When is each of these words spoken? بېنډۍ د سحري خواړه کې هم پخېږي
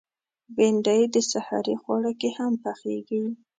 بېنډۍ 0.55 1.01
د 1.13 1.15
سحري 1.31 1.75
خواړه 1.81 2.11
کې 2.19 2.29
هم 2.37 2.53
پخېږي 2.63 3.21